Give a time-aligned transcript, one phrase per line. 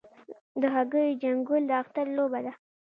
[0.61, 2.53] د هګیو جنګول د اختر لوبه ده.